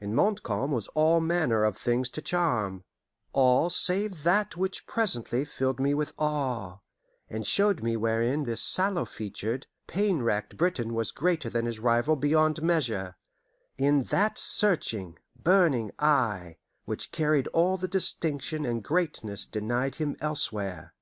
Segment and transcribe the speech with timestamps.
[0.00, 2.84] In Montcalm was all manner of things to charm
[3.34, 6.78] all save that which presently filled me with awe,
[7.28, 12.16] and showed me wherein this sallow featured, pain racked Briton was greater than his rival
[12.16, 13.18] beyond measure:
[13.76, 16.56] in that searching, burning eye,
[16.86, 20.94] which carried all the distinction and greatness denied him elsewhere.